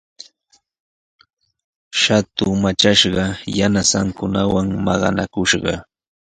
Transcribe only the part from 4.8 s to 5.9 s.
maqanakushqa.